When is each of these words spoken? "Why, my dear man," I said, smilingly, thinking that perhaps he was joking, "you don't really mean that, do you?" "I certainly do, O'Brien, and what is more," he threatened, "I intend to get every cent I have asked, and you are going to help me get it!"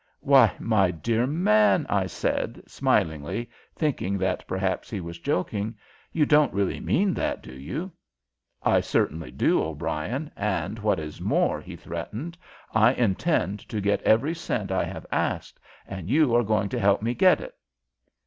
"Why, 0.21 0.55
my 0.57 0.89
dear 0.89 1.27
man," 1.27 1.85
I 1.87 2.07
said, 2.07 2.63
smilingly, 2.65 3.51
thinking 3.75 4.17
that 4.17 4.47
perhaps 4.47 4.89
he 4.89 4.99
was 4.99 5.19
joking, 5.19 5.77
"you 6.11 6.25
don't 6.25 6.51
really 6.55 6.79
mean 6.79 7.13
that, 7.13 7.43
do 7.43 7.53
you?" 7.53 7.91
"I 8.63 8.79
certainly 8.79 9.29
do, 9.29 9.61
O'Brien, 9.63 10.31
and 10.35 10.79
what 10.79 10.97
is 10.97 11.21
more," 11.21 11.61
he 11.61 11.75
threatened, 11.75 12.35
"I 12.73 12.93
intend 12.93 13.59
to 13.69 13.79
get 13.79 14.01
every 14.01 14.33
cent 14.33 14.71
I 14.71 14.85
have 14.85 15.05
asked, 15.11 15.59
and 15.85 16.09
you 16.09 16.35
are 16.35 16.41
going 16.43 16.69
to 16.69 16.79
help 16.79 17.03
me 17.03 17.13
get 17.13 17.39
it!" 17.39 17.53